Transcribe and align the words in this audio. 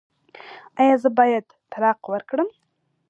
ایا 0.79 0.95
زه 1.03 1.09
باید 1.19 1.45
طلاق 1.71 1.99
ورکړم؟ 2.11 2.49